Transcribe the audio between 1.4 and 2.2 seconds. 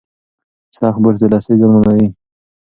زیانمنوي.